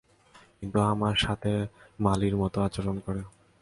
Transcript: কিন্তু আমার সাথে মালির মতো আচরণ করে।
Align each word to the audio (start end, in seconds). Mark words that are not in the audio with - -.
কিন্তু 0.57 0.79
আমার 0.83 1.15
সাথে 1.15 1.51
মালির 1.99 2.35
মতো 2.37 2.57
আচরণ 2.61 2.95
করে। 3.05 3.21